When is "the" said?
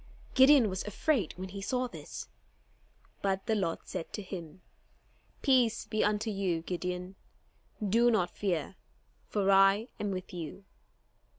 3.45-3.53